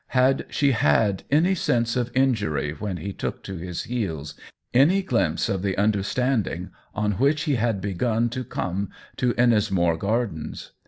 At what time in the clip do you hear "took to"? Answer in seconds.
3.13-3.55